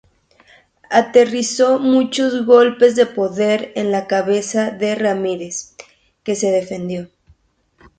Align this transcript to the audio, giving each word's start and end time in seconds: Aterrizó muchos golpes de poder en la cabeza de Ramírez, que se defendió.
Aterrizó 0.89 1.77
muchos 1.77 2.43
golpes 2.47 2.95
de 2.95 3.05
poder 3.05 3.71
en 3.75 3.91
la 3.91 4.07
cabeza 4.07 4.71
de 4.71 4.95
Ramírez, 4.95 5.75
que 6.23 6.33
se 6.33 6.49
defendió. 6.49 7.07